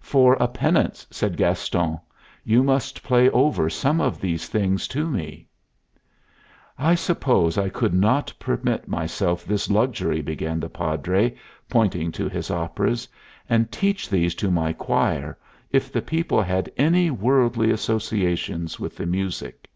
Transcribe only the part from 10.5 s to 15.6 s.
the Padre, pointing to his operas, "and teach these to my choir,